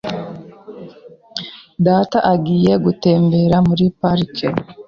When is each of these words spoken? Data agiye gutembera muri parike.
Data 1.85 2.17
agiye 2.33 2.73
gutembera 2.85 3.55
muri 3.67 3.85
parike. 3.99 4.47